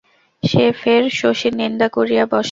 [0.43, 2.39] সে ফের শশীর নিন্দা করিয়া বসে।